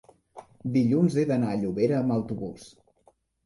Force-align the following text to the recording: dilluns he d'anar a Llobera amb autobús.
dilluns 0.77 1.19
he 1.23 1.27
d'anar 1.33 1.53
a 1.57 1.61
Llobera 1.67 2.01
amb 2.01 2.19
autobús. 2.19 2.69